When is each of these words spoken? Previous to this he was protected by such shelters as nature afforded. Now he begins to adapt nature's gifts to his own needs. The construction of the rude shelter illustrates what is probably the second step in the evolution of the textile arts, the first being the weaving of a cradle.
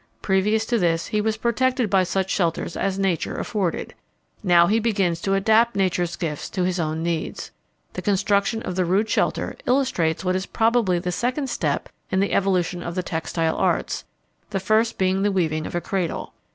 Previous 0.23 0.65
to 0.65 0.79
this 0.79 1.05
he 1.05 1.21
was 1.21 1.37
protected 1.37 1.87
by 1.87 2.01
such 2.03 2.31
shelters 2.31 2.75
as 2.75 2.97
nature 2.97 3.37
afforded. 3.37 3.93
Now 4.41 4.65
he 4.65 4.79
begins 4.79 5.21
to 5.21 5.35
adapt 5.35 5.75
nature's 5.75 6.15
gifts 6.15 6.49
to 6.57 6.63
his 6.63 6.79
own 6.79 7.03
needs. 7.03 7.51
The 7.93 8.01
construction 8.01 8.63
of 8.63 8.75
the 8.75 8.83
rude 8.83 9.07
shelter 9.07 9.55
illustrates 9.67 10.25
what 10.25 10.35
is 10.35 10.47
probably 10.47 10.97
the 10.97 11.11
second 11.11 11.51
step 11.51 11.87
in 12.09 12.19
the 12.19 12.33
evolution 12.33 12.81
of 12.81 12.95
the 12.95 13.03
textile 13.03 13.57
arts, 13.57 14.03
the 14.49 14.59
first 14.59 14.97
being 14.97 15.21
the 15.21 15.31
weaving 15.31 15.67
of 15.67 15.75
a 15.75 15.81
cradle. 15.81 16.33